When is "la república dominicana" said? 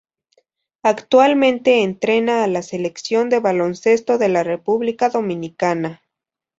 4.29-6.01